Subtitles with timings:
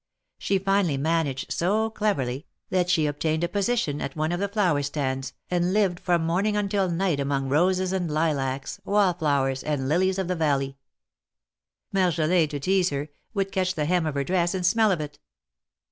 [0.39, 4.81] She finally managed so cleverly, that she obtained a position at one of the flower
[4.81, 10.17] stands, and lived from morning until night among roses and lilacs, wall flowers, and lilies
[10.17, 10.75] of the valley.
[11.93, 15.19] Marjolin, to tease her, would catch the hem of her dress and smell of it.